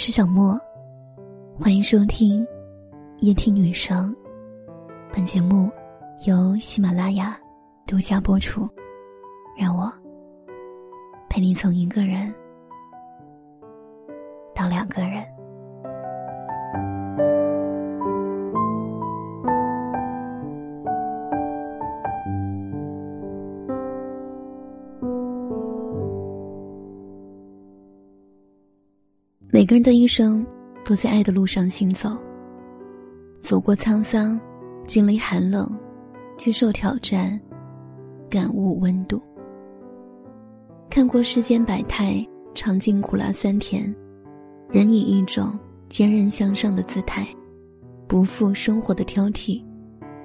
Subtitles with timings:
[0.00, 0.58] 是小莫，
[1.54, 2.46] 欢迎收听
[3.18, 4.16] 夜听女生。
[5.12, 5.70] 本节目
[6.26, 7.38] 由喜马拉雅
[7.86, 8.66] 独家播出。
[9.58, 9.92] 让我
[11.28, 12.34] 陪你从一个人
[14.54, 15.22] 到两个人。
[29.52, 30.46] 每个人的一生
[30.84, 32.16] 都在爱的路上行走，
[33.40, 34.40] 走过沧桑，
[34.86, 35.68] 经历寒冷，
[36.36, 37.38] 接受挑战，
[38.28, 39.20] 感悟温度。
[40.88, 42.24] 看过世间百态，
[42.54, 43.92] 尝尽苦辣酸甜，
[44.68, 47.26] 人以一种坚韧向上的姿态，
[48.06, 49.60] 不负生活的挑剔，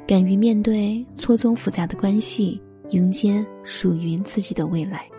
[0.05, 5.09] 敢于面对错综复杂的关系，迎接属于自己的未来。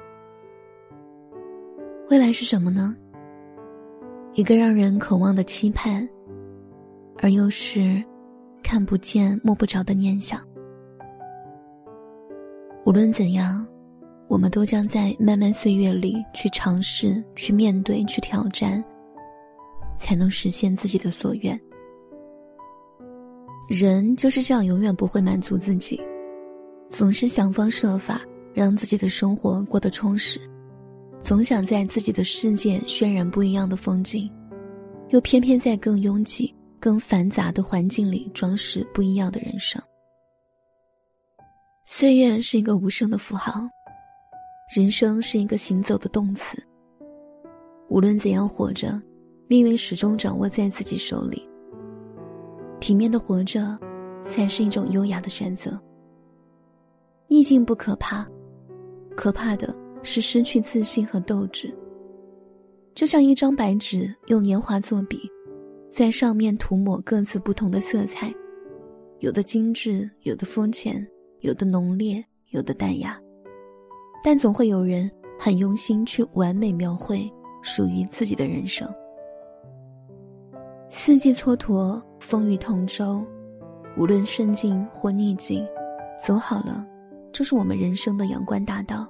[2.09, 2.95] 未来是什么呢？
[4.37, 6.07] 一个让人渴望的期盼，
[7.23, 8.05] 而又是
[8.63, 10.39] 看不见摸不着的念想。
[12.85, 13.67] 无论怎样，
[14.29, 18.85] 我们都将在漫漫岁月里去尝试、去面对、去挑战，
[19.97, 21.59] 才能实现自己的所愿。
[23.71, 25.99] 人就是这样，永远不会满足自己，
[26.91, 28.21] 总是想方设法
[28.53, 30.39] 让自己的生活过得充实。
[31.27, 34.31] 总想在自己的世界渲染不一样的风景，
[35.09, 39.83] 又偏偏在更拥挤、更繁杂的环境里装饰不一样的人生。
[41.85, 43.69] 岁月是一个无声的符号，
[44.73, 46.63] 人生是一个行走的动词。
[47.89, 49.03] 无论怎样活着，
[49.49, 51.45] 命运始终掌握在自己手里。
[52.79, 53.77] 体面的活着，
[54.23, 55.77] 才是一种优雅的选择。
[57.27, 58.25] 逆境不可怕，
[59.17, 59.77] 可怕的。
[60.07, 61.75] 是失去自信和斗志。
[62.95, 65.21] 就像一张白纸，用年华作笔，
[65.91, 68.33] 在上面涂抹各自不同的色彩，
[69.19, 71.05] 有的精致，有的肤浅，
[71.41, 73.21] 有的浓烈，有的淡雅。
[74.23, 77.29] 但总会有人很用心去完美描绘
[77.61, 78.89] 属于自己的人生。
[80.89, 83.23] 四季蹉跎，风雨同舟，
[83.99, 85.67] 无论顺境或逆境，
[86.25, 86.87] 走好了，
[87.33, 89.07] 就是我们人生的阳关大道。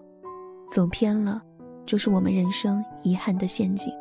[0.68, 1.42] 走偏了，
[1.84, 3.92] 就是我们人生遗憾的陷阱。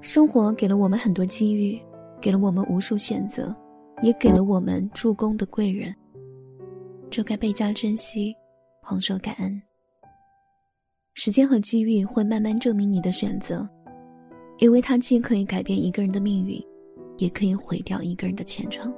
[0.00, 1.80] 生活给了我们很多机遇，
[2.20, 3.54] 给了我们无数选择，
[4.02, 5.94] 也给了我们助攻的贵人。
[7.10, 8.34] 这该倍加珍惜，
[8.82, 9.62] 捧手感恩。
[11.14, 13.68] 时间和机遇会慢慢证明你的选择，
[14.58, 16.60] 因为它既可以改变一个人的命运，
[17.18, 18.92] 也可以毁掉一个人的前程。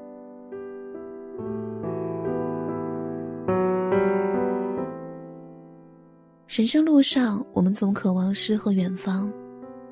[6.57, 9.31] 人生路上，我们总渴望诗和远方，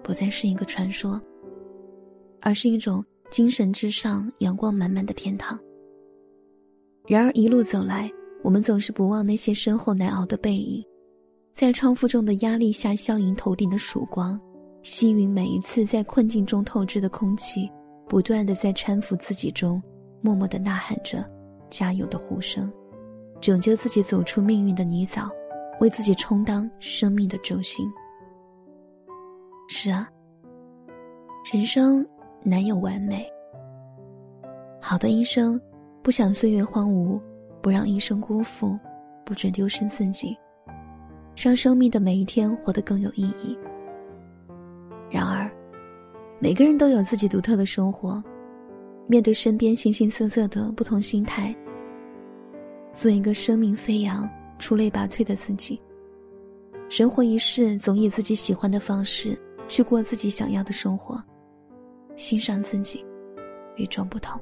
[0.02, 1.20] 不再是一个传说，
[2.40, 5.60] 而是一种精神之上阳光满满的天堂。
[7.06, 8.10] 然而一路走来，
[8.42, 10.82] 我们总是不忘那些身后难熬的背影，
[11.52, 14.40] 在超负重的压力下消盈头顶的曙光，
[14.82, 17.70] 吸吮每一次在困境中透支的空气，
[18.08, 19.82] 不断的在搀扶自己中，
[20.22, 21.30] 默默的呐喊着
[21.68, 22.72] 加油的呼声，
[23.38, 25.28] 拯救自己走出命运的泥沼。
[25.80, 27.90] 为自己充当生命的轴心。
[29.68, 30.08] 是啊，
[31.52, 32.06] 人生
[32.42, 33.26] 难有完美。
[34.80, 35.60] 好的医生，
[36.02, 37.20] 不想岁月荒芜，
[37.62, 38.78] 不让一生辜负，
[39.24, 40.36] 不准丢失自己，
[41.34, 43.56] 让生命的每一天活得更有意义。
[45.10, 45.50] 然而，
[46.38, 48.22] 每个人都有自己独特的生活，
[49.06, 51.54] 面对身边形形色色的不同心态，
[52.92, 54.28] 做一个生命飞扬。
[54.58, 55.80] 出类拔萃的自己。
[56.90, 61.20] 人活一世，总以自己喜欢的方式去过自己想要的生活，
[62.16, 63.04] 欣赏自己，
[63.76, 64.40] 与众不同。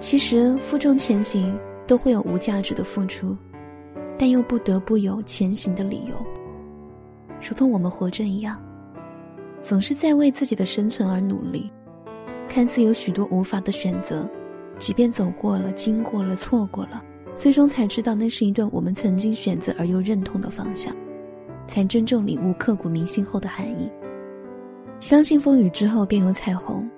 [0.00, 3.36] 其实，负重前行都会有无价值的付出，
[4.18, 6.14] 但又不得不有前行的理由。
[7.46, 8.60] 如同我们活着一样，
[9.60, 11.70] 总是在为自己的生存而努力。
[12.48, 14.28] 看似有许多无法的选择，
[14.78, 17.02] 即便走过了、经过了、错过了，
[17.34, 20.94] 最终才知道那是一段我们曾经选择而又认同的方向，
[21.66, 23.88] 才真正领悟刻骨铭心后的含义。
[25.00, 26.88] 相信风雨之后便有彩虹，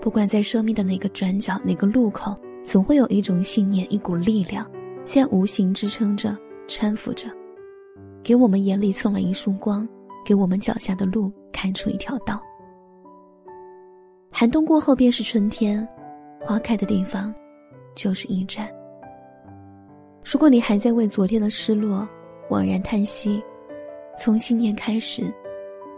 [0.00, 2.34] 不管在生命的哪个转角、哪个路口，
[2.64, 4.66] 总会有一种信念、一股力量，
[5.04, 6.34] 在无形支撑着、
[6.66, 7.28] 搀扶着，
[8.22, 9.86] 给我们眼里送来一束光，
[10.24, 12.40] 给我们脚下的路开出一条道。
[14.38, 15.88] 寒冬过后便是春天，
[16.42, 17.34] 花开的地方，
[17.94, 18.68] 就是驿站。
[20.22, 22.06] 如果你还在为昨天的失落
[22.50, 23.42] 惘然叹息，
[24.14, 25.22] 从新年开始，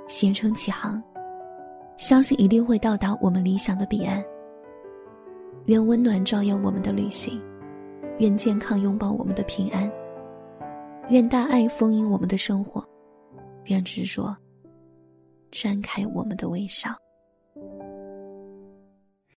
[0.07, 1.03] 携程起航，
[1.97, 4.25] 相信一定会到达我们理想的彼岸。
[5.65, 7.43] 愿温暖照耀我们的旅行，
[8.21, 9.91] 愿健康拥抱我们的平安，
[11.09, 12.87] 愿大爱丰盈我们的生活，
[13.65, 14.33] 愿执着
[15.51, 16.89] 绽开我们的微笑。